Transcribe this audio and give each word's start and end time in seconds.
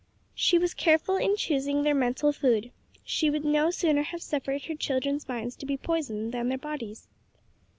She 0.33 0.57
was 0.57 0.73
careful 0.73 1.15
in 1.17 1.35
choosing 1.35 1.83
their 1.83 1.93
mental 1.93 2.33
food; 2.33 2.71
she 3.03 3.29
would 3.29 3.45
no 3.45 3.69
sooner 3.69 4.01
have 4.01 4.23
suffered 4.23 4.63
her 4.63 4.73
children's 4.73 5.27
minds 5.27 5.55
to 5.57 5.65
be 5.67 5.77
poisoned 5.77 6.31
than 6.31 6.49
their 6.49 6.57
bodies. 6.57 7.07